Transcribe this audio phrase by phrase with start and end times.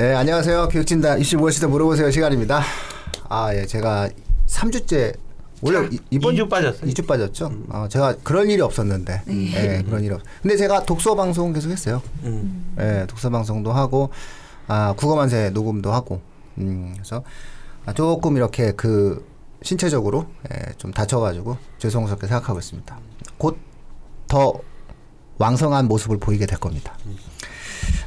[0.00, 0.68] 네, 안녕하세요.
[0.68, 2.62] 교육진단 입시 무엇이든 물어보세요 시간입니다.
[3.28, 4.08] 아, 예, 제가
[4.46, 5.14] 3주째
[5.60, 6.90] 원래 이- 이번 2주 빠졌어요.
[6.90, 7.52] 2주 빠졌죠.
[7.68, 9.22] 어, 제가 그럴 일이 없었는데.
[9.28, 10.22] 예, 그런 일이 없.
[10.40, 12.00] 근데 제가 독서 방송 계속 했어요.
[12.22, 12.74] 음.
[12.80, 14.08] 예, 독서 방송도 하고
[14.68, 16.22] 아, 국어 만세 녹음도 하고.
[16.56, 17.22] 음, 그래서
[17.84, 19.28] 아, 조금 이렇게 그
[19.60, 22.98] 신체적으로 예, 좀 다쳐 가지고 죄송스럽게 생각하고 있습니다.
[23.36, 23.58] 곧
[24.28, 24.54] 더
[25.38, 26.96] 왕성한 모습을 보이게 될 겁니다.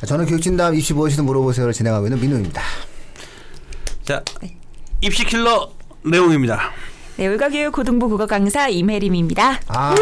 [0.06, 2.62] 저는 교육진담 입시 무엇이든 물어보세요를 진행하고 있는 민우입니다.
[4.04, 4.24] 자,
[5.02, 5.72] 입시 킬러
[6.06, 6.72] 내용입니다.
[7.18, 9.60] 네, 울가교육 고등부 국어 강사 임혜림입니다.
[9.68, 9.96] 아,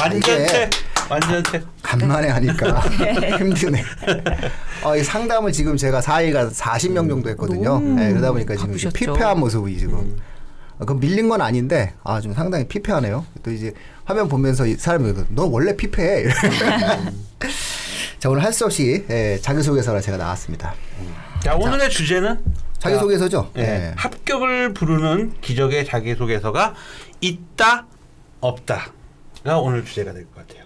[0.00, 0.70] 완전체,
[1.10, 1.62] 완전체.
[1.82, 2.78] 간만에 하니까
[3.38, 3.82] 힘드네.
[4.84, 7.64] 어, 이 상담을 지금 제가 4일간 40명 정도 했거든요.
[7.74, 8.92] 너무 네, 그러다 보니까 지금 바쁘셨죠.
[8.94, 10.16] 피폐한 모습이 지금.
[10.78, 13.26] 어, 그 밀린 건 아닌데 아 좀 상당히 피폐하네요.
[13.42, 13.74] 또 이제
[14.04, 16.24] 화면 보면서 이 사람이 너 원래 피폐해.
[18.18, 20.74] 자 오늘 할 수 없이 예, 자기소개서를 제가 나왔습니다.
[21.40, 22.42] 자, 오늘의 주제는
[22.78, 23.52] 자기소개서죠?
[23.56, 23.94] 예, 예.
[23.96, 26.74] 합격을 부르는 기적의 자기소개서가
[27.20, 27.86] 있다
[28.40, 30.64] 없다가 오늘 주제가 될 것 같아요.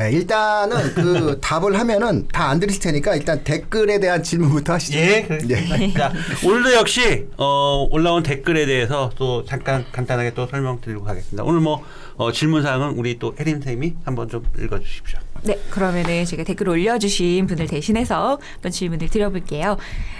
[0.00, 4.98] 예, 일단은 그 답을 하면은 다 안 들으실 테니까 일단 댓글에 대한 질문부터 하시죠.
[4.98, 5.26] 예.
[5.48, 5.92] 예.
[5.94, 6.12] 자,
[6.44, 11.44] 오늘도 역시 어, 올라온 댓글에 대해서 또 잠깐 간단하게 또 설명드리고 가겠습니다.
[11.44, 11.82] 오늘 뭐
[12.16, 15.18] 어, 질문 사항은 우리 또 혜림 쌤이 한번 좀 읽어 주십시오.
[15.44, 19.76] 네, 그러면은 제가 댓글 올려주신 분을 대신해서 한번 질문을 드려볼게요.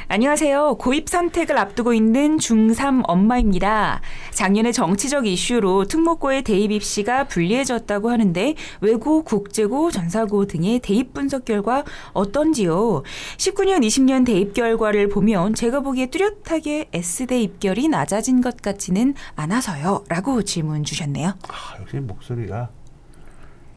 [0.08, 0.76] 안녕하세요.
[0.78, 4.00] 고입 선택을 앞두고 있는 중3 엄마입니다.
[4.32, 11.44] 작년에 정치적 이슈로 특목고의 대입 입시가 불리해졌다고 하는데 외고, 국제 고, 전사고 등의 대입 분석
[11.44, 13.02] 결과 어떤지요?
[13.36, 20.04] 19년, 20년 대입 결과를 보면 제가 보기에 뚜렷하게 S대 입결이 낮아진 것 같지는 않아서요.
[20.08, 21.28] 라고 질문 주셨네요.
[21.48, 22.68] 아, 역시 목소리가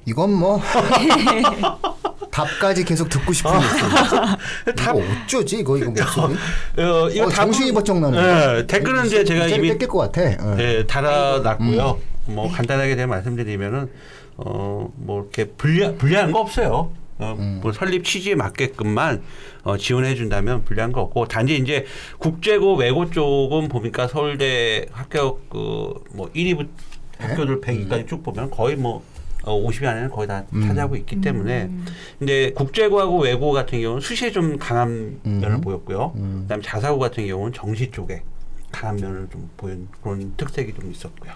[0.05, 0.61] 이건 뭐
[2.31, 3.91] 답까지 계속 듣고 싶은 목소리.
[4.77, 6.35] 이거 어쩌지 이거 이거 목소리?
[6.77, 8.17] 어, 이거 어, 정신이 번쩍 나네.
[8.59, 10.21] 예, 댓글은 이제 제가 이미 뺏길 것 같아.
[10.43, 10.57] 어.
[10.59, 11.99] 예, 달아놨고요.
[12.01, 12.14] 음.
[12.27, 13.89] 뭐 간단하게 대해 말씀드리면은
[14.37, 16.91] 어뭐 이렇게 불리 불리한 거 없어요.
[17.17, 17.59] 어, 음.
[17.61, 19.23] 뭐 설립 취지에 맞게끔만
[19.63, 21.85] 어, 지원해 준다면 불리한 거 없고 단지 이제
[22.19, 26.67] 국제고 외고 쪽은 보니까 서울대 합격 그뭐 1위부
[27.19, 27.27] 네?
[27.27, 29.01] 학교들 100위까지 쭉 보면 거의 뭐
[29.43, 30.61] 어, 50위 안에는 거의 다 음.
[30.67, 31.69] 차지하고 있기 때문에
[32.19, 35.39] 근데 국제고하고 외고 같은 경우는 수시에 좀 강한 음.
[35.39, 36.13] 면을 보였고요.
[36.15, 36.39] 음.
[36.41, 38.23] 그다음에 자사고 같은 경우는 정시 쪽에
[38.75, 41.31] 강한 면을 좀 보인 그런 특색이 좀 있었고요.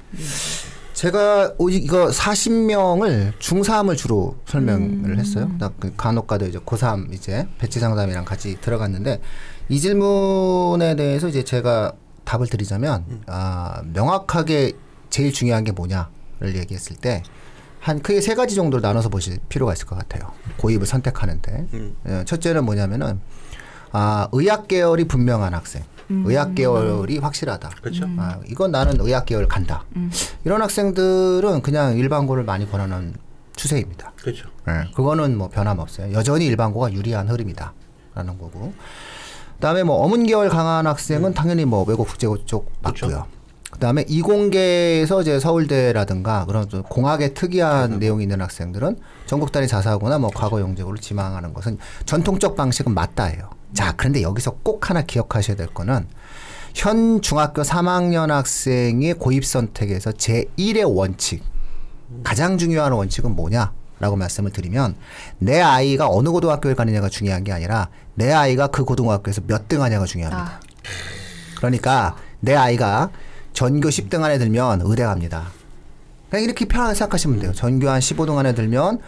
[0.94, 5.50] 제가 오직 이거 40명을 중3을 주로 설명을 했어요.
[5.58, 9.22] 나그 간혹가다 이제 고3 이제 배치 상담이랑 같이 들어갔는데
[9.70, 11.94] 이 질문에 대해서 이제 제가
[12.26, 14.74] 답을 드리자면 아, 명확하게
[15.10, 17.24] 제일 중요한 게 뭐냐를 얘기했을 때
[17.80, 20.32] 한 크게 세 가지 정도로 나눠서 보실 필요가 있을 것 같아요.
[20.58, 21.96] 고입을 선택하는데 음.
[22.08, 23.22] 예, 첫째는 뭐냐면은
[23.92, 27.70] 아 의학 계열이 분명한 학생, 의학 계열이 확실하다.
[27.82, 28.06] 그렇죠.
[28.18, 29.84] 아, 이건 나는 의학 계열 간다.
[30.44, 33.14] 이런 학생들은 그냥 일반고를 많이 권하는
[33.56, 34.14] 추세입니다.
[34.22, 34.48] 그렇죠.
[34.68, 36.14] 예, 그거는 뭐 변함없어요.
[36.14, 38.74] 여전히 일반고가 유리한 흐름이다라는 거고.
[39.56, 43.26] 그다음에 뭐 어문 계열 강한 학생은 당연히 뭐 외국 국제고 쪽 맞고요.
[43.72, 50.32] 그다음에 이공계에서 이제 서울대라든가 그런 좀 공학의 특이한 내용이 있는 학생들은 전국 단위 자사고나 뭐
[50.34, 53.50] 과거 영재고를 지망하는 것은 전통적 방식은 맞다예요.
[53.74, 56.08] 자, 그런데 여기서 꼭 하나 기억하셔야 될 거는
[56.74, 61.44] 현 중학교 3학년 학생의 고입 선택에서 제1의 원칙
[62.24, 64.96] 가장 중요한 원칙은 뭐냐 라고 말씀을 드리면
[65.40, 70.06] 내 아이가 어느 고등학교에 가느냐가 중요한 게 아니라 내 아이가 그 고등학교에서 몇 등 하냐가
[70.06, 70.54] 중요합니다.
[70.54, 70.60] 아,
[71.58, 73.10] 그러니까 내 아이가
[73.54, 75.48] 전교 10등 안에 들면 의대 갑니다.
[76.30, 77.54] 그냥 이렇게 편하게 생각하시면 돼요.
[77.54, 79.00] 전교 한 15등 안에 들면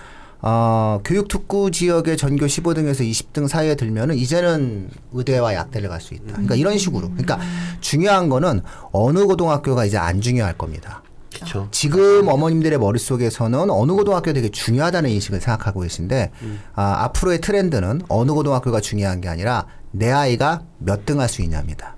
[0.42, 6.34] 어, 교육 특구 지역의 전교 15등에서 20등 사이에 들면은 이제는 의대와 약대를 갈 수 있다.
[6.34, 7.10] 그러니까 이런 식으로.
[7.10, 7.40] 그러니까
[7.80, 11.04] 중요한 거는 어느 고등학교가 이제 안 중요할 겁니다.
[11.34, 11.68] 그렇죠.
[11.72, 16.32] 지금 어머님들의 머릿속에서는 어느 고등학교 되게 중요하다는 인식을 생각하고 계신데
[16.76, 21.96] 아, 앞으로의 트렌드는 어느 고등학교가 중요한 게 아니라 내 아이가 몇 등 할 수 있냐입니다.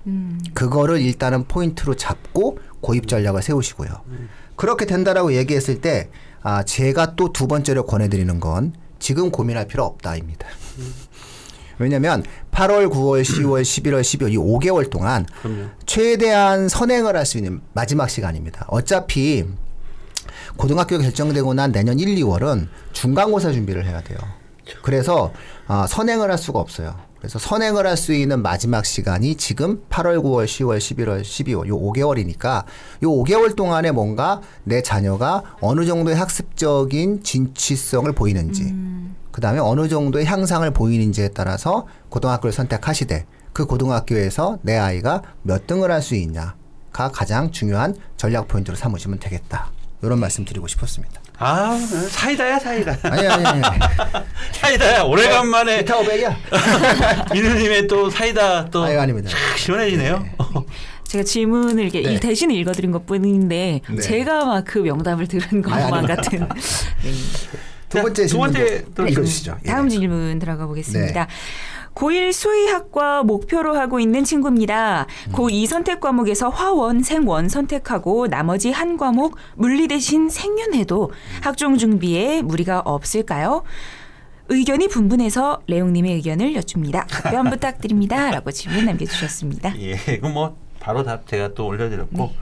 [0.54, 3.88] 그거를 일단은 포인트로 잡고 고입 전략을 세우시고요.
[4.56, 6.10] 그렇게 된다라고 얘기했을 때
[6.44, 10.46] 아, 제가 또 두 번째로 권해드리는 건 지금 고민할 필요 없다입니다.
[11.78, 15.70] 왜냐면 8월, 9월, 10월, 11월, 12월 이 5개월 동안 그럼요.
[15.86, 18.66] 최대한 선행을 할 수 있는 마지막 시간입니다.
[18.68, 19.44] 어차피
[20.56, 24.18] 고등학교 결정되고 난 내년 1, 2월은 중간고사 준비를 해야 돼요.
[24.82, 25.32] 그래서
[25.66, 26.94] 아, 선행을 할 수가 없어요.
[27.24, 32.64] 그래서 선행을 할 수 있는 마지막 시간이 지금 8월, 9월, 10월, 11월, 12월 요 5개월이니까
[33.02, 38.74] 요 5개월 동안에 뭔가 내 자녀가 어느 정도의 학습적인 진취성을 보이는지
[39.30, 43.24] 그다음에 어느 정도의 향상을 보이는지에 따라서 고등학교를 선택하시되
[43.54, 49.70] 그 고등학교에서 내 아이가 몇 등을 할 수 있냐가 가장 중요한 전략 포인트로 삼으시면 되겠다.
[50.04, 51.20] 이런 말씀 드리고 싶었습니다.
[51.38, 51.76] 아
[52.10, 52.96] 사이다야 사이다.
[53.02, 53.62] 아니 아니 아니.
[54.52, 56.36] 사이다야 오래간만에 기타 500이야.
[57.32, 59.30] 민우님의 또 사이다 또 아유, 아닙니다.
[59.30, 60.24] 촥 시원해지네요.
[61.08, 62.14] 제가 질문을 이렇게 네.
[62.14, 64.00] 이 대신 읽어드린 것 뿐인데 네.
[64.00, 66.06] 제가 막 그 명답을 들은 것만.
[66.06, 66.40] 같은.
[67.02, 67.10] 네.
[67.88, 69.58] 두 번째 두 번째 질문 또 읽어주시죠.
[69.64, 69.68] 예.
[69.68, 71.28] 다음 질문 들어가 보겠습니다.
[71.94, 72.00] 네.
[72.00, 75.06] 고1 수의학과 목표로 하고 있는 친구입니다.
[75.32, 81.12] 고2 선택 과목에서 화원, 생원 선택하고 나머지 한 과목 물리 대신 생윤해도
[81.42, 83.62] 학종 준비에 무리가 없을까요?
[84.48, 87.06] 의견이 분분해서 레옹님의 의견을 여쭙니다.
[87.06, 88.30] 답변 부탁드립니다.
[88.30, 89.74] 라고 질문 남겨주셨습니다.
[89.78, 92.36] 예, 그럼 뭐 바로 답 제가 또 올려드렸고 네.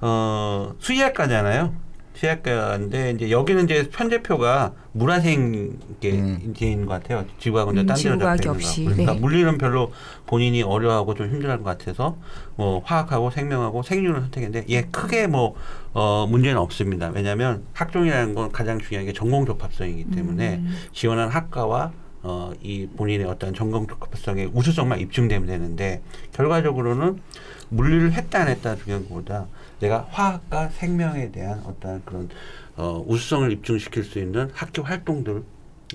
[0.00, 1.85] 어 수의학과잖아요.
[2.16, 7.24] 수의학과인데 이제 여기는 이제 편제표가 물화생계인 것 같아요.
[7.38, 8.90] 지구하고 이제 음, 딴 데로 잡혀 있는 없이, 거.
[8.90, 9.20] 그러니까 네.
[9.20, 9.92] 물리는 별로
[10.26, 12.16] 본인이 어려워하고 좀 힘들어할 것 같아서
[12.56, 15.54] 뭐 화학하고 생명하고 생률을 선택했는데 예 크게 뭐
[15.92, 17.10] 어, 문제는 없습니다.
[17.14, 20.76] 왜냐하면 학종이라는 건 가장 중요한 게 전공 적합성이기 때문에 음.
[20.92, 21.92] 지원한 학과와
[22.22, 26.02] 어, 이 본인의 어떤 전공 적합성의 우수성만 입증되면 되는데
[26.32, 27.20] 결과적으로는
[27.68, 29.46] 물리를 했다 안 했다 중요한 것보다
[29.80, 32.28] 내가 화학과 생명에 대한 어떤 그런
[32.76, 35.42] 어, 우수성을 입증시킬 수 있는 학교 활동들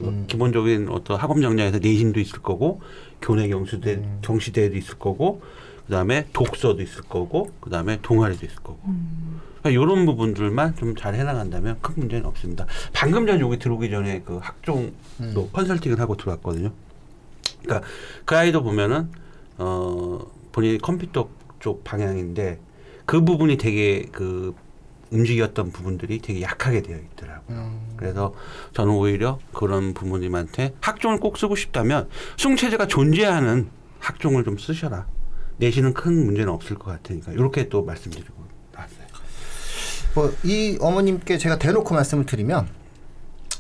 [0.02, 2.82] 어, 기본적인 어떤 학업 역량에서 내신도 있을 거고
[3.22, 5.42] 교내 경수대 경시대도 있을 거고
[5.86, 8.80] 그다음에 독서도 있을 거고 그다음에 동아리도 있을 거고.
[9.66, 12.66] 이런 런 부분들만 좀 잘 해나간다면 큰 문제는 없습니다.
[12.94, 16.72] 방금 전 여기 들어오기 전에 그 학종도 컨설팅을 하고 들어왔거든요.
[17.62, 17.88] 그러니까
[18.26, 19.10] 그 아이도 보면은
[19.58, 20.20] 어
[20.52, 21.30] 본인이 컴퓨터
[21.62, 22.60] 쪽 방향인데
[23.06, 24.54] 그 부분이 되게 그
[25.12, 27.80] 움직였던 부분들이 되게 약하게 되어 있더라고요.
[27.98, 28.34] 그래서
[28.74, 33.69] 저는 오히려 그런 부모님한테 학종을 꼭 쓰고 싶다면 숭체제가 존재하는
[34.00, 35.06] 학종을 좀 쓰셔라.
[35.58, 38.34] 내시는 큰 문제는 없을 것 같으니까 이렇게 또 말씀드리고
[38.74, 39.08] 나왔어요.
[40.16, 42.68] 뭐 이 어머님께 제가 대놓고 말씀을 드리면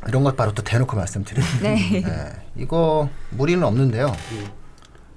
[0.07, 1.59] 이런 것 바로 또 대놓고 말씀드립니다.
[1.61, 2.01] 네.
[2.01, 4.11] 네, 이거 무리는 없는데요.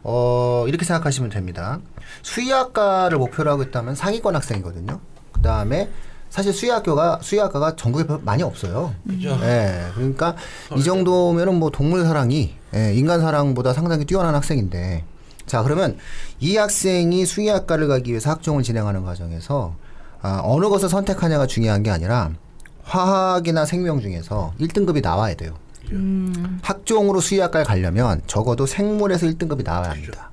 [0.05, 1.81] 어, 이렇게 생각하시면 됩니다.
[2.23, 5.01] 수의학과를 목표로 하고 있다면 상위권 학생이거든요.
[5.33, 5.89] 그 다음에
[6.31, 8.95] 사실 수의학교가 수의학과가 전국에 별- 많이 없어요.
[9.07, 9.39] 그죠?
[9.43, 10.35] 예, 그러니까
[10.77, 15.05] 이 정도면은 뭐 동물 사랑이 예, 인간 사랑보다 상당히 뛰어난 학생인데
[15.47, 15.97] 자 그러면
[16.41, 19.75] 이 학생이 수의학과를 가기 위해서 학종을 진행하는 과정에서
[20.23, 22.31] 아, 어느 것을 선택하냐가 중요한 게 아니라
[22.83, 25.55] 화학이나 생명 중에서 1등급이 나와야 돼요.
[25.93, 30.31] 음, 학종으로 수의학과에 가려면 적어도 생물에서 1등급이 나와야 합니다.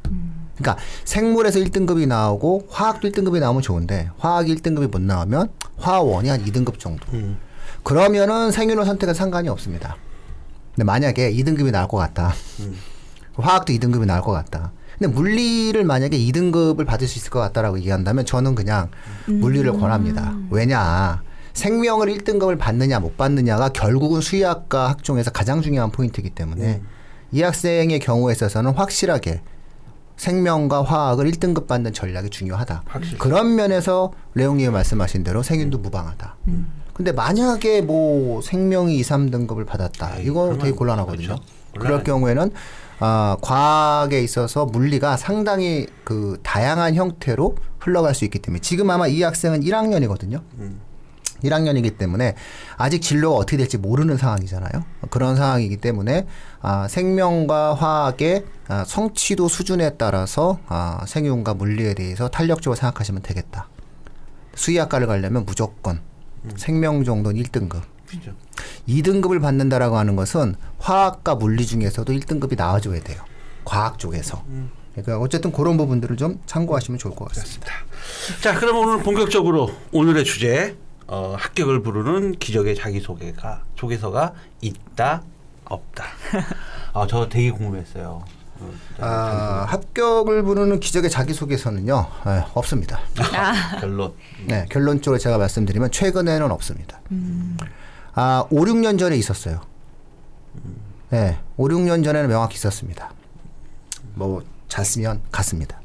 [0.57, 6.79] 그러니까 생물에서 1등급이 나오고 화학도 1등급이 나오면 좋은데 화학 1등급이 못 나오면 화원이 한 2등급
[6.79, 7.05] 정도.
[7.13, 7.37] 음.
[7.83, 9.95] 그러면은 생윤호 선택은 상관이 없습니다.
[10.75, 12.33] 근데 만약에 2등급이 나올 것 같다.
[13.35, 14.71] 화학도 2등급이 나올 것 같다.
[14.99, 18.89] 근데 물리를 만약에 2등급을 받을 수 있을 것 같다라고 얘기한다면 저는 그냥
[19.25, 20.35] 물리를 권합니다.
[20.51, 21.23] 왜냐?
[21.53, 26.81] 생명을 1등급을 받느냐 못 받느냐가 결국은 수의학과 학종에서 가장 중요한 포인트이기 때문에
[27.31, 29.41] 이 학생의 경우에 있어서는 확실하게
[30.17, 32.83] 생명과 화학을 1등급 받는 전략이 중요하다.
[32.85, 33.17] 확실히.
[33.17, 36.35] 그런 면에서 레옹님이 말씀하신 대로 생윤도 무방하다.
[36.93, 40.19] 근데 만약에 뭐 생명이 2, 3등급을 받았다.
[40.19, 41.27] 에이, 이거 되게 곤란하거든요.
[41.27, 41.43] 그렇죠.
[41.79, 42.03] 그럴.
[42.03, 42.51] 경우에는
[42.99, 49.23] 아, 과학에 있어서 물리가 상당히 그 다양한 형태로 흘러갈 수 있기 때문에 지금 아마 이
[49.23, 50.41] 학생은 1학년이거든요.
[50.59, 50.81] 음.
[51.43, 52.35] 1학년이기 때문에
[52.77, 54.83] 아직 진로가 어떻게 될지 모르는 상황이잖아요.
[55.09, 56.27] 그런 상황이기 때문에
[56.61, 63.67] 아, 생명과 화학의 아, 성취도 수준에 따라서 아, 생윤과 물리에 대해서 탄력적으로 생각하시면 되겠다.
[64.55, 66.01] 수의학과를 가려면 무조건
[66.55, 67.81] 생명 정도는 1등급.
[68.07, 68.33] 그죠.
[68.87, 73.23] 2등급을 받는다라고 하는 것은 화학과 물리 중에서도 1등급이 나와줘야 돼요.
[73.63, 74.43] 과학 쪽에서.
[74.93, 77.71] 그러니까 어쨌든 그런 부분들을 좀 참고하시면 좋을 것 같습니다.
[78.41, 80.75] 자, 그럼 오늘 본격적으로 오늘의 주제
[81.11, 85.21] 어, 합격을 부르는 기적의 자기소개가 소개서가 있다
[85.65, 86.05] 없다.
[86.93, 88.23] 아, 저 되게 궁금했어요.
[88.61, 93.01] 어, 진짜 아, 합격을 부르는 기적의 자기소개서는요, 예, 없습니다.
[93.81, 94.13] 결론.
[94.47, 97.01] 네, 결론적으로 제가 말씀드리면 최근에는 없습니다.
[98.13, 99.59] 아, 5, 6년 전에 있었어요.
[101.09, 103.11] 네, 5, 6년 전에는 명확히 있었습니다.
[104.13, 105.81] 뭐, 잤으면 갔습니다.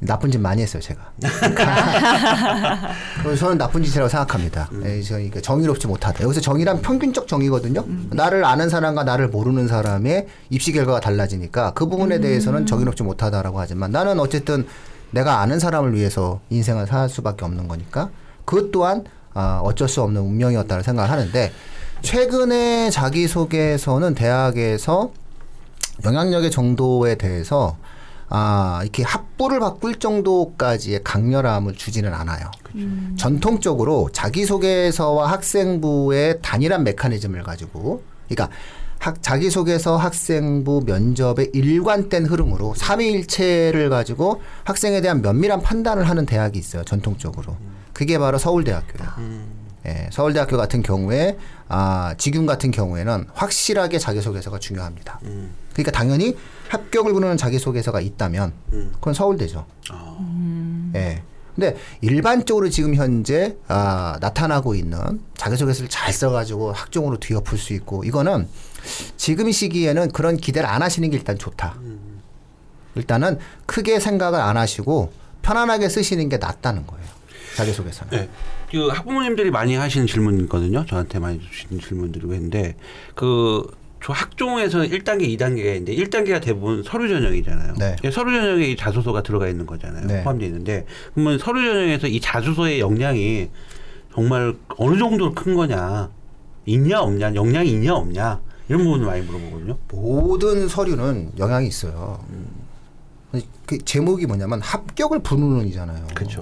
[0.00, 1.12] 나쁜 짓 많이 했어요, 제가.
[3.38, 4.70] 저는 나쁜 짓이라고 생각합니다.
[4.84, 6.24] 예, 저희 그 정의롭지 못하다.
[6.24, 7.84] 여기서 정의란 평균적 정의거든요.
[8.10, 13.90] 나를 아는 사람과 나를 모르는 사람의 입시 결과가 달라지니까 그 부분에 대해서는 정의롭지 못하다라고 하지만
[13.90, 14.66] 나는 어쨌든
[15.10, 18.10] 내가 아는 사람을 위해서 인생을 살 수밖에 없는 거니까
[18.44, 19.04] 그것 또한
[19.34, 21.52] 아, 어쩔 수 없는 운명이었다는 생각을 하는데
[22.02, 25.12] 최근에 자기소개서는 대학에서
[26.04, 27.76] 영향력의 정도에 대해서
[28.30, 32.50] 아, 이렇게 합부를 바꿀 정도까지의 강렬함을 주지는 않아요.
[33.16, 38.56] 전통적으로 자기소개서와 학생부의 단일한 메커니즘을 가지고, 그러니까
[39.00, 46.84] 학, 자기소개서 학생부 면접의 일관된 흐름으로 삼위일체를 가지고 학생에 대한 면밀한 판단을 하는 대학이 있어요.
[46.84, 47.56] 전통적으로.
[47.92, 49.10] 그게 바로 서울대학교예요.
[49.86, 55.20] 예, 서울대학교 같은 경우에 아, 지균 같은 경우에는 확실하게 자기소개서가 중요합니다.
[55.24, 55.54] 음.
[55.72, 56.36] 그러니까 당연히
[56.68, 58.90] 합격을 부르는 자기소개서가 있다면 음.
[58.94, 59.66] 그건 서울대죠.
[59.90, 60.90] 아.
[60.96, 61.22] 예.
[61.54, 68.48] 근데 일반적으로 지금 현재 아, 나타나고 있는 자기소개서를 잘 써가지고 학종으로 뒤엎을 수 있고 이거는
[69.16, 71.76] 지금 이 시기에는 그런 기대를 안 하시는 게 일단 좋다.
[72.94, 77.04] 일단은 크게 생각을 안 하시고 편안하게 쓰시는 게 낫다는 거예요.
[77.56, 78.10] 자기소개서는.
[78.18, 78.28] 네.
[78.70, 80.86] 그 학부모님들이 많이 하시는 질문이거든요.
[80.86, 82.76] 저한테 많이 주시는 질문들이고 했는데
[83.14, 87.74] 그저 학종에서 1단계, 2단계가 있는데 1단계가 대부분 서류 전형이잖아요.
[87.78, 87.96] 네.
[88.04, 90.06] 예, 서류 전형에 이 자소서가 들어가 있는 거잖아요.
[90.06, 90.22] 네.
[90.22, 93.48] 포함되어 있는데 그러면 서류 전형에서 이 자소서의 역량이
[94.14, 96.10] 정말 어느 정도로 큰 거냐
[96.66, 99.78] 있냐 없냐 역량이 있냐 없냐 이런 부분을 많이 물어보거든요.
[99.88, 102.24] 모든 서류는 영향이 있어요.
[103.66, 106.06] 그 제목이 뭐냐면 합격을 부르는이잖아요.
[106.14, 106.40] 그렇죠.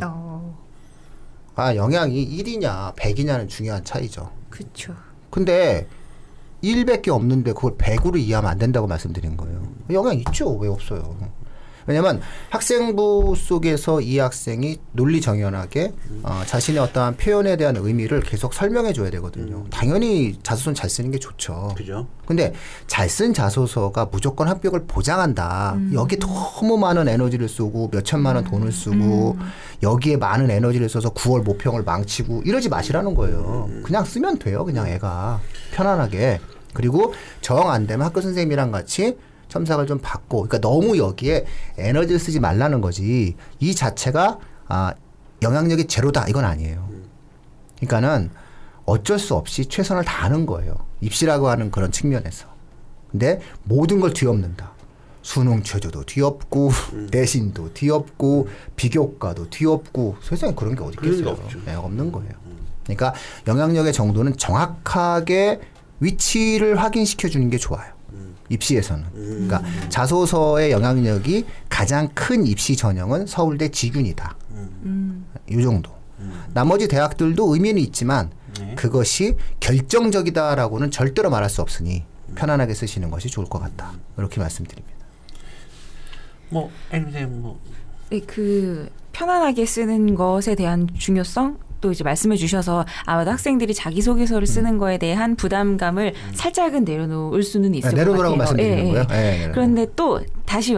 [1.58, 4.30] 어, 아 영향이 1이냐 100이냐는 중요한 차이죠.
[4.48, 4.94] 그렇죠.
[5.28, 5.88] 근데
[6.62, 9.60] 1밖에 없는데 그걸 100으로 이해하면 안 된다고 말씀드린 거예요.
[9.90, 10.56] 영향 있죠.
[10.56, 11.16] 왜 없어요.
[11.88, 15.92] 왜냐면 학생부 속에서 이 학생이 논리 정연하게
[16.22, 19.64] 어, 자신의 어떠한 표현에 대한 의미를 계속 설명해 줘야 되거든요.
[19.70, 21.72] 당연히 자소서는 잘 쓰는 게 좋죠.
[21.76, 22.06] 그죠?
[22.26, 22.52] 근데
[22.86, 25.78] 잘 쓴 자소서가 무조건 합격을 보장한다.
[25.94, 29.38] 여기 너무 많은 에너지를 쏘고 몇 천만 원 돈을 쓰고
[29.82, 33.70] 여기에 많은 에너지를 써서 9월 모평을 망치고 이러지 마시라는 거예요.
[33.82, 34.64] 그냥 쓰면 돼요.
[34.66, 35.40] 그냥 애가
[35.72, 36.38] 편안하게.
[36.74, 39.16] 그리고 정 안 되면 학교 선생님이랑 같이
[39.48, 43.36] 첨삭을 좀 받고 그러니까 너무 여기에 에너지를 쓰지 말라는 거지.
[43.60, 44.38] 이 자체가
[44.68, 44.94] 아
[45.42, 46.88] 영향력이 제로다 이건 아니에요.
[47.76, 48.30] 그러니까는
[48.84, 50.74] 어쩔 수 없이 최선을 다하는 거예요.
[51.00, 52.46] 입시라고 하는 그런 측면에서.
[53.10, 54.72] 근데 모든 걸 뒤엎는다.
[55.22, 56.70] 수능 최저도 뒤엎고
[57.12, 61.36] 내신도 뒤엎고 비교과도 뒤엎고 세상에 그런 게 어디 있겠어요.
[61.66, 62.32] 네, 없는 거예요.
[62.84, 63.14] 그러니까
[63.46, 65.60] 영향력의 정도는 정확하게
[66.00, 67.92] 위치를 확인시켜 주는 게 좋아요.
[68.48, 69.04] 입시에서는.
[69.12, 74.36] 그러니까 자소서의 영향력이 가장 큰 입시 전형은 서울대 지균이다.
[75.50, 75.90] 이 정도.
[76.52, 78.74] 나머지 대학들도 의미는 있지만 네.
[78.74, 83.92] 그것이 결정적이다라고는 절대로 말할 수 없으니 편안하게 쓰시는 것이 좋을 것 같다.
[84.16, 84.98] 이렇게 말씀드립니다.
[86.50, 87.60] 뭐 선생님 뭐
[88.10, 94.78] 네, 그 편안하게 쓰는 것에 대한 중요성 또 이제 말씀해 주셔서 아마도 학생들이 자기소개서를 쓰는
[94.78, 98.04] 거에 대한 부담감을 살짝은 내려놓을 수는 있을 것 같아요.
[98.04, 98.92] 내려놓으라고 말씀드리는 예, 예.
[98.92, 99.06] 거예요.
[99.12, 99.50] 예, 예.
[99.52, 100.74] 그런데 또 다시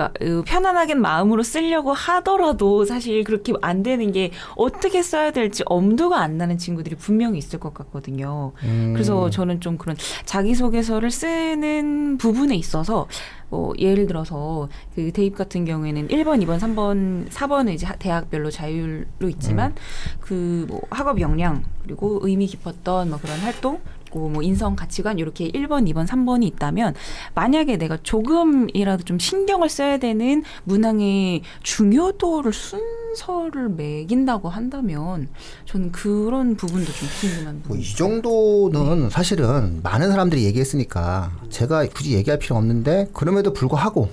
[0.47, 6.59] 편안하게 마음으로 쓰려고 하더라도 사실 그렇게 안 되는 게 어떻게 써야 될지 엄두가 안 나는
[6.59, 8.51] 친구들이 분명히 있을 것 같거든요.
[8.65, 8.91] 음.
[8.93, 13.07] 그래서 저는 좀 그런 자기소개서를 쓰는 부분에 있어서
[13.49, 19.29] 뭐 예를 들어서 그 대입 같은 경우에는 1번, 2번, 3번, 4번은 이제 하- 대학별로 자율로
[19.29, 19.75] 있지만
[20.21, 25.93] 그뭐 학업 역량 그리고 의미 깊었던 뭐 그런 활동 그리고 뭐 인성 가치관 이렇게 1번,
[25.93, 26.95] 2번, 3번이 있다면
[27.35, 35.29] 만약에 내가 조금이라도 좀 신경을 써야 되는 문항의 중요도를 순서를 매긴다고 한다면
[35.67, 37.81] 저는 그런 부분도 좀 궁금한 뭐 부분.
[37.81, 44.09] 이 정도는 사실은 많은 사람들이 얘기했으니까 제가 굳이 얘기할 필요 없는데 그럼에도 불구하고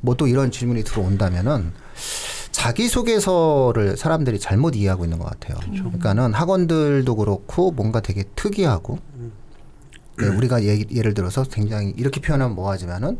[0.00, 1.72] 뭐 또 이런 질문이 들어온다면은
[2.52, 5.58] 자기소개서를 사람들이 잘못 이해하고 있는 것 같아요.
[5.70, 8.98] 그러니까는 학원들도 그렇고 뭔가 되게 특이하고
[10.18, 13.18] 네, 우리가 얘기, 예를 들어서 굉장히 이렇게 표현하면 뭐하지만은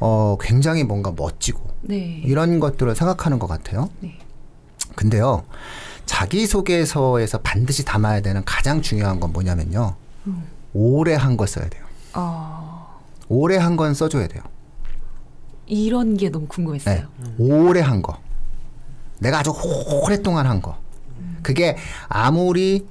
[0.00, 2.22] 어 굉장히 뭔가 멋지고 네.
[2.24, 3.90] 이런 것들을 생각하는 것 같아요.
[4.00, 4.18] 네.
[4.94, 5.44] 근데요,
[6.06, 9.94] 자기소개서에서 반드시 담아야 되는 가장 중요한 건 뭐냐면요.
[10.72, 11.84] 오래 한거 써야 돼요.
[12.14, 14.42] 어, 오래 한 건 써줘야 돼요.
[15.66, 17.06] 이런 게 너무 궁금했어요.
[17.18, 17.34] 네.
[17.38, 18.16] 오래 한 거.
[19.20, 19.52] 내가 아주
[20.02, 20.76] 오랫동안 한 거.
[21.42, 21.76] 그게
[22.08, 22.86] 아무리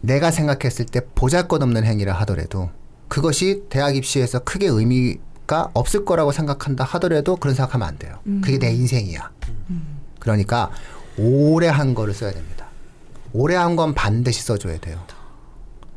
[0.00, 2.70] 내가 생각했을 때 보잘 것 없는 행위라 하더라도
[3.08, 8.18] 그것이 대학 입시에서 크게 의미가 없을 거라고 생각한다 하더라도 그런 생각하면 안 돼요.
[8.42, 9.30] 그게 내 인생이야.
[10.18, 10.70] 그러니까
[11.18, 12.66] 오래 한 거를 써야 됩니다.
[13.32, 15.00] 오래 한 건 반드시 써줘야 돼요.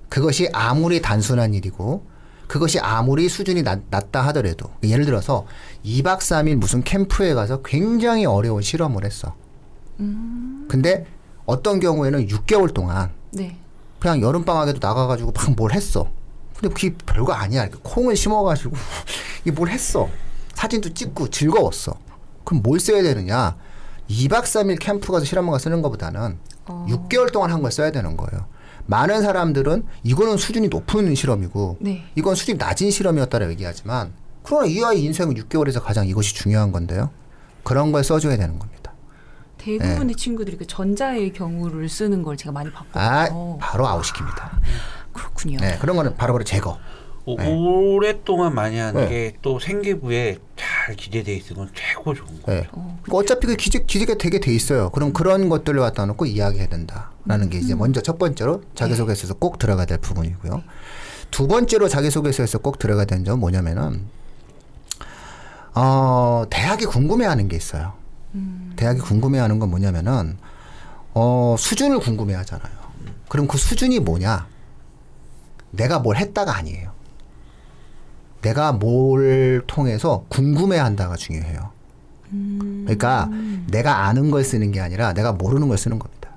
[0.10, 2.05] 그것이 아무리 단순한 일이고
[2.48, 5.45] 그것이 아무리 수준이 낮, 낮다 하더라도 예를 들어서
[5.85, 9.35] 2박 3일 무슨 캠프에 가서 굉장히 어려운 실험을 했어.
[10.67, 11.05] 근데
[11.45, 13.57] 어떤 경우에는 6개월 동안 네.
[13.99, 16.07] 그냥 여름방학에도 나가가지고 막 뭘 했어.
[16.57, 17.69] 근데 그게 별거 아니야.
[17.83, 18.75] 콩을 심어가지고
[19.43, 20.09] 이게 뭘 했어.
[20.53, 21.93] 사진도 찍고 즐거웠어.
[22.43, 23.55] 그럼 뭘 써야 되느냐?
[24.09, 26.85] 2박 3일 캠프 가서 실험원가 쓰는 것보다는 어.
[26.89, 28.45] 6개월 동안 한 걸 써야 되는 거예요.
[28.85, 32.03] 많은 사람들은 이거는 수준이 높은 실험이고 네.
[32.15, 34.11] 이건 수준이 낮은 실험이었다라고 얘기하지만
[34.43, 37.09] 그러나 이 아이 인생은 6개월에서 가장 이것이 중요한 건데요.
[37.63, 38.93] 그런 걸 써줘야 되는 겁니다.
[39.57, 43.01] 대부분의 친구들이 그 전자의 경우를 쓰는 걸 제가 많이 봤거든요.
[43.01, 44.51] 아, 바로 아웃시킵니다.
[45.13, 45.57] 그렇군요.
[45.59, 46.77] 네, 그런 거는 바로바로 제거.
[47.25, 47.47] 오, 네.
[47.47, 49.31] 오랫동안 많이 하는 네.
[49.31, 52.62] 게또 생기부에 잘 기재돼 있는 건 최고 좋은 거예요.
[52.62, 52.67] 네.
[52.73, 54.89] 어, 그러니까 어차피 그 기재, 기재가 되게 돼 있어요.
[54.89, 59.85] 그럼 그런 것들을 갖다 놓고 이야기해야 된다라는 게 이제 먼저 첫 번째로 자기소개서에서 꼭 들어가야
[59.85, 60.63] 될 부분이고요.
[61.31, 64.01] 두 번째로 자기소개서에서 꼭 들어가야 되는 점은 뭐냐면은
[65.75, 67.94] 어, 대학이 궁금해하는 게 있어요.
[68.75, 70.38] 대학이 궁금해하는 건 뭐냐면은
[71.13, 72.74] 어, 수준을 궁금해하잖아요.
[73.30, 74.48] 그럼 그 수준이 뭐냐?
[75.72, 76.92] 내가 뭘 했다가 아니에요.
[78.42, 81.72] 내가 뭘 통해서 궁금해한다가 중요해요.
[82.30, 83.30] 그러니까
[83.68, 86.30] 내가 아는 걸 쓰는 게 아니라 내가 모르는 걸 쓰는 겁니다.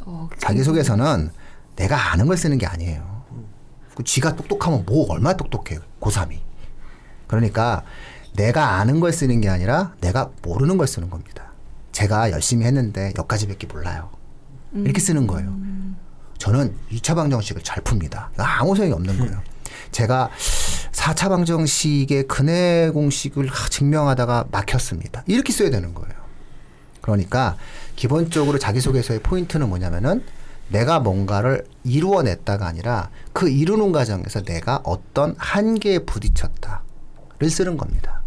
[0.00, 1.30] 어, 자기소개서는
[1.76, 3.22] 내가 아는 걸 쓰는 게 아니에요.
[3.94, 6.38] 그 지가 똑똑하면 뭐 얼마나 똑똑해 고3이.
[7.26, 7.82] 그러니까
[8.34, 11.52] 내가 아는 걸 쓰는 게 아니라 내가 모르는 걸 쓰는 겁니다.
[11.92, 14.10] 제가 열심히 했는데 여기까지밖에 몰라요.
[14.74, 15.54] 이렇게 쓰는 거예요.
[16.38, 18.28] 저는 2차 방정식을 잘 풉니다.
[18.36, 19.40] 아무 소용이 없는 거예요.
[19.90, 20.30] 제가
[20.92, 25.22] 4차 방정식의 근해 공식을 하- 증명하다가 막혔습니다.
[25.26, 26.14] 이렇게 써야 되는 거예요.
[27.02, 27.56] 그러니까
[27.96, 30.24] 기본적으로 자기소개서의 포인트는 뭐냐면은
[30.68, 38.21] 내가 뭔가를 이루어냈다가 아니라 그 이루는 과정에서 내가 어떤 한계에 부딪혔다를 쓰는 겁니다.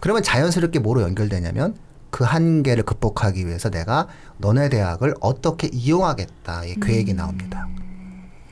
[0.00, 1.76] 그러면 자연스럽게 뭐로 연결되냐면
[2.10, 7.68] 그 한계를 극복하기 위해서 내가 너네 대학을 어떻게 이용하겠다의 계획이 나옵니다.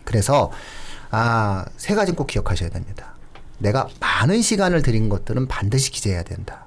[0.05, 0.51] 그래서
[1.11, 3.15] 아, 세 가지 꼭 기억하셔야 됩니다.
[3.59, 6.67] 내가 많은 시간을 들인 것들은 반드시 기재해야 된다.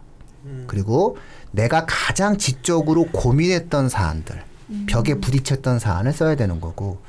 [0.67, 1.17] 그리고
[1.52, 4.44] 내가 가장 지적으로 고민했던 사안들,
[4.88, 7.00] 벽에 부딪혔던 사안을 써야 되는 거고,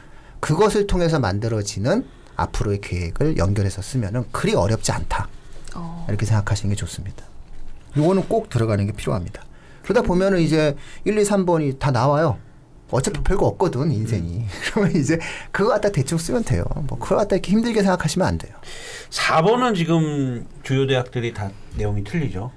[0.41, 2.07] 그것을 통해서 만들어지는
[2.37, 5.29] 앞으로의 계획을 연결해서 쓰면은 그리 어렵지 않다.
[5.75, 7.25] 어, 이렇게 생각하시는 게 좋습니다.
[7.97, 9.43] 요거는 꼭 들어가는 게 필요합니다.
[9.83, 12.39] 그러다 보면은 이제 1, 2, 3번이 다 나와요.
[12.91, 14.45] 어차피 별거 없거든, 인생이.
[14.73, 15.19] 그러면 이제
[15.51, 16.65] 그거 갖다 대충 쓰면 돼요.
[16.89, 18.55] 뭐, 그거 갖다 이렇게 힘들게 생각하시면 안 돼요.
[19.11, 22.51] 4번은 지금 주요 대학들이 다 내용이 틀리죠.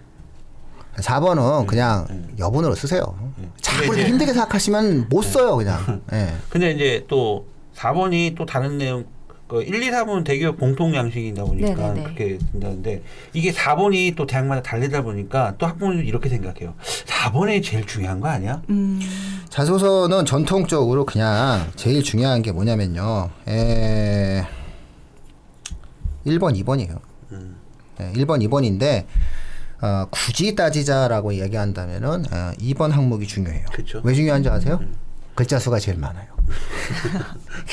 [0.98, 2.36] 4번은 그냥 음.
[2.38, 3.16] 여분으로 쓰세요.
[3.38, 3.52] 음.
[3.62, 6.02] 자꾸 힘들게 생각하시면 못 써요, 그냥.
[6.14, 6.34] 예.
[6.50, 9.06] 근데 이제 또 4번이 또 다른 내용
[9.48, 12.04] 그 1, 2, 3은 대기업 공통 양식이다 보니까 네네네.
[12.04, 13.04] 그렇게 된다는데
[13.34, 16.74] 이게 4번이 또 대학마다 다르다 보니까 또 학부모님 이렇게 생각해요.
[17.06, 18.62] 4번이 제일 중요한 거 아니야?
[18.70, 19.00] 음,
[19.50, 23.30] 자소서는 전통적으로 그냥 제일 중요한 게 뭐냐면요.
[23.48, 24.46] 에...
[26.26, 27.00] 1번, 2번이에요.
[27.34, 27.56] 음.
[28.02, 29.06] 예, 1번, 2번인데
[29.82, 33.66] 어, 굳이 따지자라고 이야기한다면은 어, 2번 항목이 중요해요.
[33.72, 34.02] 그쵸.
[34.04, 34.80] 왜 중요한지 아세요?
[35.36, 36.28] 글자 수가 제일 많아요.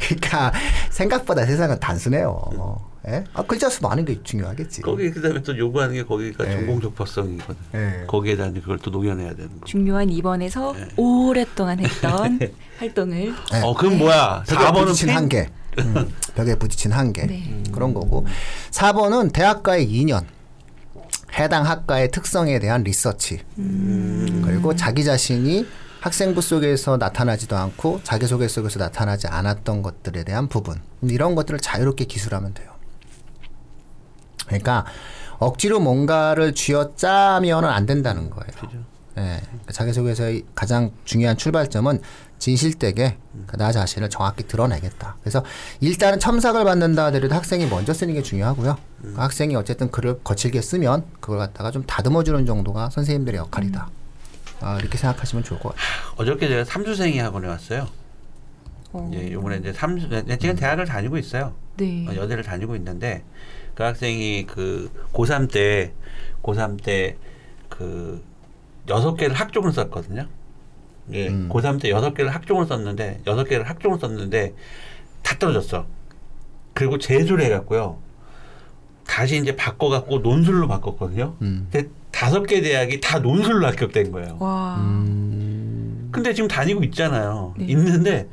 [0.00, 0.52] 그러니까
[0.90, 2.88] 생각보다 세상은 단순해요.
[3.08, 3.24] 예?
[3.32, 4.82] 아, 글자 수 많은 게 중요하겠지.
[4.82, 6.52] 거기 그다음에 또 요구하는 게 거기가 네.
[6.52, 7.56] 전공 적합성이거든.
[7.74, 8.04] 예.
[8.06, 9.66] 거기에다 이제 그걸 또 녹여내야 되는 거.
[9.66, 10.88] 중요한 2번에서 네.
[10.96, 12.38] 오랫동안 했던
[12.78, 13.60] 활동을 예.
[13.62, 14.44] 어 그럼 뭐야?
[14.46, 15.50] 벽에 4번은 부딪힌 한계.
[15.78, 17.26] 음, 벽에 부딪힌 한계.
[17.26, 17.62] 네.
[17.72, 18.26] 그런 거고.
[18.70, 20.26] 4번은 대학과의 인연.
[21.38, 23.40] 해당 학과의 특성에 대한 리서치.
[23.54, 25.66] 그리고 자기 자신이
[26.00, 30.80] 학생부 속에서 나타나지도 않고 자기소개 속에서 나타나지 않았던 것들에 대한 부분.
[31.02, 32.70] 이런 것들을 자유롭게 기술하면 돼요.
[34.46, 34.86] 그러니까
[35.38, 38.50] 억지로 뭔가를 쥐어짜면은 안 된다는 거예요.
[38.60, 38.84] 그죠.
[39.18, 39.40] 예,
[39.72, 42.00] 자기소개서의 가장 중요한 출발점은
[42.38, 43.18] 진실되게
[43.54, 45.16] 나 자신을 정확히 드러내겠다.
[45.20, 45.44] 그래서
[45.80, 48.76] 일단은 첨삭을 받는다 하더라도 학생이 먼저 쓰는 게 중요하고요.
[49.02, 53.90] 그 학생이 어쨌든 글을 거칠게 쓰면 그걸 갖다가 좀 다듬어주는 정도가 선생님들의 역할이다.
[54.60, 55.86] 아, 이렇게 생각하시면 좋을 것 같아요.
[56.16, 57.88] 어저께 제가 삼수생이 학원에 왔어요.
[58.92, 61.52] 어, 이제 이번에 이제 삼수 네, 지금 대학을 다니고 있어요.
[61.76, 62.06] 네.
[62.08, 63.22] 어, 여대를 다니고 있는데
[63.74, 65.92] 그 학생이 그 고3 때
[66.42, 68.24] 고3 때그
[68.88, 70.26] 여섯 개를 학종을 썼거든요.
[71.12, 71.48] 예, 음.
[71.50, 74.54] 고3 때 여섯 개를 학종을 썼는데 여섯 개를 학종을 썼는데
[75.22, 75.86] 다 떨어졌어.
[76.74, 77.98] 그리고 재수를 해갖고요.
[79.06, 81.36] 다시 이제 바꿔갖고 논술로 바꿨거든요.
[81.42, 81.68] 음.
[81.70, 81.88] 근데
[82.18, 84.38] 다섯 개 대학이 다 논술로 합격된 거예요.
[84.40, 84.74] 와.
[84.80, 87.54] 음, 근데 지금 다니고 있잖아요.
[87.56, 87.66] 네.
[87.66, 88.28] 있는데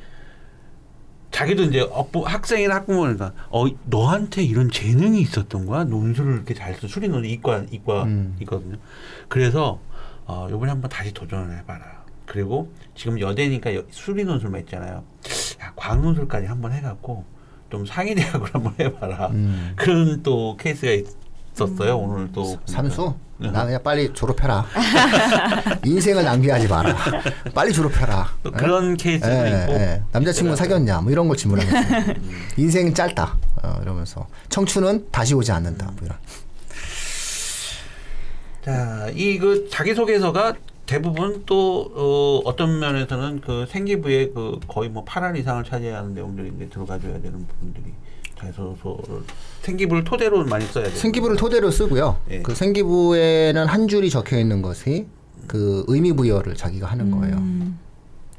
[1.30, 6.88] 자기도 이제 학부, 학생이나 학부모니까 어 너한테 이런 재능이 있었던 거야 논술을 이렇게 잘 써.
[6.88, 8.36] 수리 논 이과 이과 음.
[8.42, 8.78] 있거든요.
[9.30, 9.80] 그래서
[10.26, 12.06] 어 이번에 한번 다시 도전을 해봐라.
[12.26, 15.04] 그리고 지금 여대니까 여- 수리 논술만 있잖아요.
[15.62, 17.24] 야 과학 논술까지 한번 해갖고
[17.70, 19.28] 좀 상위 대학으로 한번 해봐라.
[19.28, 19.74] 음.
[19.76, 21.06] 그런 또 케이스가 있,
[21.60, 21.98] 있었어요.
[21.98, 23.14] 오늘 또 삼수?
[23.38, 24.66] 나 그냥 빨리 졸업해라.
[25.84, 26.96] 인생을 낭비하지 마라.
[27.54, 28.30] 빨리 졸업해라.
[28.44, 30.02] 또 그런 케이스도 예, 있고 예.
[30.12, 31.02] 남자친구 사귀었냐?
[31.02, 32.14] 뭐 이런 걸 질문하면서
[32.58, 33.38] 인생은 짧다.
[33.64, 35.86] 어, 이러면서 청춘은 다시 오지 않는다.
[35.88, 36.18] 뭐 이런.
[38.64, 45.38] 자, 이 그 자기소개서가 대부분 또 어, 어떤 면에서는 그 생기부의 그 거의 뭐 8할
[45.38, 47.86] 이상을 차지하는 내용들이 이제 들어가줘야 되는 부분들이
[48.40, 49.24] 자기소개서를
[49.62, 50.96] 생기부를 토대로 많이 써야 돼요.
[50.96, 52.18] 생기부를 토대로 쓰고요.
[52.32, 52.42] 예.
[52.42, 55.08] 그 생기부에는 한 줄이 적혀 있는 것이
[55.48, 57.36] 그 의미 부여를 자기가 하는 거예요.
[57.38, 57.80] 음.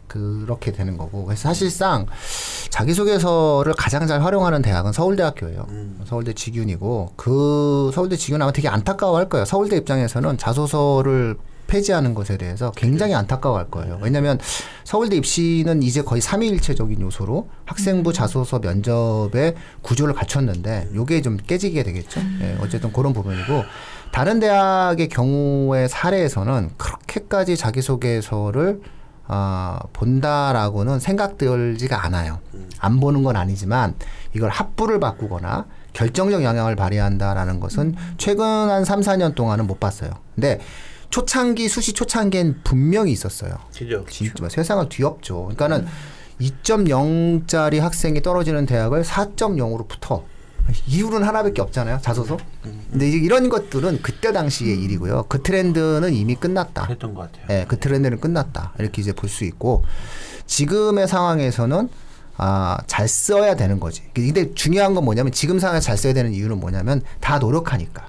[0.06, 1.24] 그렇게 되는 거고.
[1.24, 2.06] 그래서 사실상
[2.70, 5.66] 자기소개서를 가장 잘 활용하는 대학은 서울대학교예요.
[5.68, 6.00] 음.
[6.04, 9.44] 서울대 직윤이고 그 서울대 직윤 아마 되게 안타까워할 거예요.
[9.44, 13.98] 서울대 입장에서는 자소서를 폐지하는 것에 대해서 굉장히 안타까워할 거예요.
[14.00, 14.38] 왜냐하면
[14.84, 22.20] 서울대 입시는 이제 거의 삼위일체적인 요소로 학생부 자소서 면접의 구조를 갖췄는데 요게 좀 깨지게 되겠죠.
[22.40, 23.64] 예, 어쨌든 그런 부분이고
[24.12, 28.80] 다른 대학의 경우의 사례에서는 그렇게까지 자기소개서를
[29.28, 32.38] 아, 본다라고는 생각들지가 않아요.
[32.78, 33.94] 안 보는 건 아니지만
[34.34, 40.10] 이걸 합부를 바꾸거나 결정적 영향을 발휘한다라는 것은 최근 한 3, 4년 동안은 못 봤어요.
[40.34, 40.60] 근데
[41.10, 43.54] 초창기 수시 초창기엔 분명히 있었어요.
[43.76, 44.04] 그죠?
[44.08, 45.42] 진짜 세상을 뒤엎죠.
[45.54, 45.86] 그러니까는
[46.40, 50.24] 2.0짜리 학생이 떨어지는 대학을 4.0으로 붙어.
[50.88, 52.00] 이유는 하나밖에 없잖아요.
[52.02, 52.36] 자소서.
[52.90, 55.26] 근데 이제 이런 것들은 그때 당시의 일이고요.
[55.28, 56.86] 그 트렌드는 이미 끝났다.
[56.86, 57.46] 그랬던 것 같아요.
[57.60, 58.72] 예, 그 트렌드는 끝났다.
[58.80, 59.84] 이렇게 이제 볼 수 있고
[60.46, 61.88] 지금의 상황에서는
[62.38, 64.02] 아, 잘 써야 되는 거지.
[64.12, 68.06] 근데 중요한 건 뭐냐면 지금 상황에 잘 써야 되는 이유는 뭐냐면 다 노력하니까.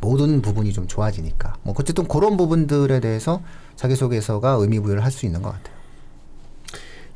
[0.00, 1.56] 모든 부분이 좀 좋아지니까.
[1.62, 3.40] 뭐 어쨌든 그런 부분들에 대해서
[3.76, 5.76] 자기소개서가 의미 부여를 할 수 있는 것 같아요.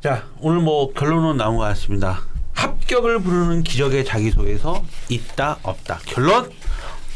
[0.01, 2.21] 자, 오늘 뭐 결론은 나온 것 같습니다.
[2.53, 5.99] 합격을 부르는 기적의 자기소개서 있다 없다.
[6.05, 6.49] 결론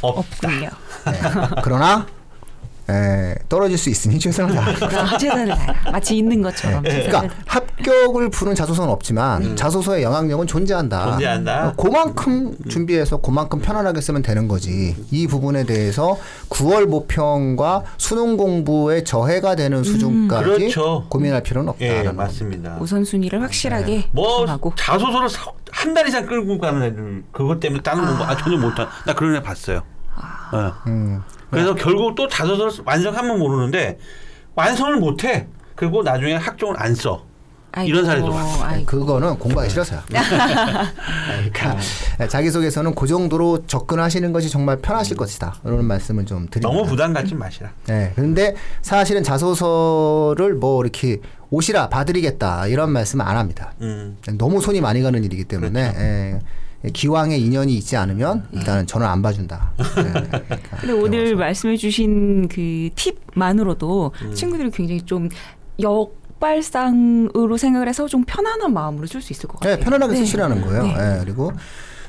[0.01, 0.47] 없다.
[0.47, 0.69] 없군요.
[1.11, 1.19] 네.
[1.63, 2.05] 그러나
[2.87, 4.85] 에, 떨어질 수 있으니 최선을 다하는 거.
[4.85, 5.91] 아, 최선을 다해라.
[5.91, 6.83] 마치 있는 것처럼.
[6.83, 11.11] 최선을 그러니까 합격을 부른 자소서는 없지만 자소서의 영향력은 존재한다.
[11.11, 11.67] 존재한다.
[11.69, 14.95] 어, 그만큼 준비해서 그만큼 편안하게 쓰면 되는 거지.
[15.11, 16.17] 이 부분에 대해서
[16.49, 21.05] 9월 모평과 수능 공부에 저해가 되는 수준까지 그렇죠.
[21.09, 21.85] 고민할 필요는 없다.
[21.85, 22.77] 예, 맞습니다.
[22.79, 24.73] 우선순위를 확실하게 뭐 정하고.
[24.77, 29.13] 자소서를 사- 한달 이상 끌고 가는 애들 그것 때문에 다른 공부 아 전혀 못한 나
[29.13, 29.81] 그런 애 봤어요.
[30.53, 30.71] 예.
[30.89, 31.21] 음.
[31.55, 33.97] 그래서 결국 또 자소서를 완성하면 모르는데
[34.55, 35.47] 완성을 못해.
[35.75, 37.23] 그리고 나중에 학종을 안 써.
[37.71, 38.63] 아이고, 이런 사례도 많아요.
[38.63, 38.85] 아이고.
[38.85, 39.99] 그거는 공부하기 싫어서요.
[40.07, 41.77] 그러니까
[42.29, 45.55] 자기소개서는 그 정도로 접근하시는 것이 정말 편하실 것이다.
[45.65, 46.69] 이런 말씀을 좀 드립니다.
[46.69, 47.71] 너무 부담 갖지 마시라.
[47.87, 48.13] 네.
[48.15, 53.73] 근데 사실은 자소서를 뭐 이렇게 오시라 봐드리겠다 이런 말씀은 안 합니다.
[53.81, 54.17] 음.
[54.37, 55.99] 너무 손이 많이 가는 일이기 때문에 그렇죠.
[55.99, 56.39] 예,
[56.93, 59.71] 기왕에 인연이 있지 않으면 일단은 저는 안 봐준다.
[59.79, 64.33] 예, 그러니까 근데 오늘 말씀해주신 그 팁만으로도 음.
[64.33, 65.29] 친구들이 굉장히 좀
[65.81, 69.77] 역 발상으로 생각을 해서 좀 편안한 마음으로 쓸수 있을 것 같아요.
[69.77, 70.19] 네, 편안하게 네.
[70.19, 70.83] 쓰시라는 거예요.
[70.83, 70.93] 네.
[70.93, 71.51] 예, 그리고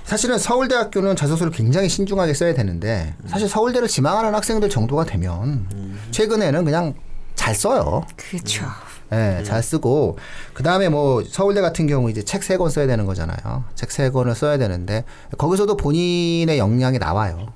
[0.04, 5.66] 사실은 서울대학교는 자소서를 굉장히 신중하게 써야 되는데 사실 서울대를 지망하는 학생들 정도가 되면
[6.10, 6.94] 최근에는 그냥
[7.34, 8.04] 잘 써요.
[8.16, 8.66] 그렇죠.
[9.12, 10.18] 예, 잘 쓰고
[10.52, 13.64] 그 다음에 뭐 서울대 같은 경우 이제 책 세 권 써야 되는 거잖아요.
[13.74, 15.04] 책 세 권을 써야 되는데
[15.38, 17.52] 거기서도 본인의 역량이 나와요.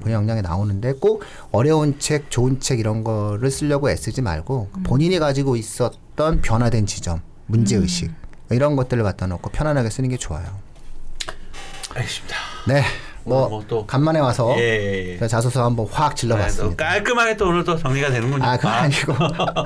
[0.00, 5.56] 본인 역량이 나오는데 꼭 어려운 책, 좋은 책 이런 거를 쓰려고 애쓰지 말고 본인이 가지고
[5.56, 8.10] 있었던 변화된 지점, 문제 의식
[8.50, 10.44] 이런 것들을 갖다 놓고 편안하게 쓰는 게 좋아요.
[11.94, 12.36] 알겠습니다.
[12.66, 12.82] 네,
[13.28, 15.26] 뭐 뭐 또- 간만에 와서 예, 예, 예.
[15.28, 16.84] 자소서 한번 확 네, 또 질러봤습니다.
[16.84, 18.44] 깔끔하게 또 오늘 또 정리가 되는군요.
[18.44, 19.12] 아, 그건 아니고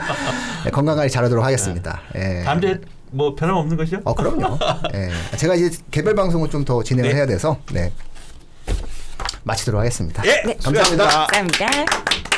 [0.65, 2.01] 네, 건강 관리 잘하도록 하겠습니다.
[2.17, 2.43] 예.
[2.45, 2.79] 다음 주에
[3.11, 4.01] 뭐 변함 없는 것이요?
[4.05, 4.59] 어, 그럼요.
[4.95, 5.11] 예.
[5.37, 7.17] 제가 이제 개별 방송을 좀 더 진행을 네.
[7.17, 7.93] 해야 돼서 네.
[9.45, 10.23] 마치도록 하겠습니다.
[10.25, 10.55] 예, 네.
[10.63, 10.85] 감사합니다.
[10.85, 11.27] 수고하셨습니다.
[11.27, 12.32] 감사합니다.